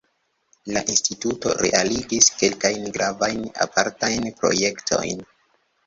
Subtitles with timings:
[0.75, 5.27] La instituto realigis kelkajn gravajn apartajn projektojn.